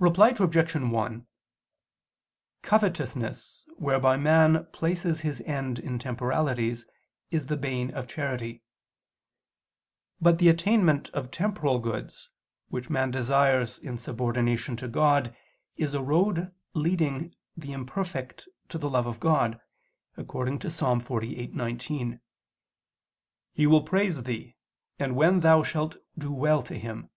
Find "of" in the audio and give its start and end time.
7.92-8.06, 11.10-11.32, 19.08-19.18